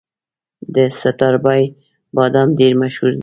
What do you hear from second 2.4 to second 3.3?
ډیر مشهور دي.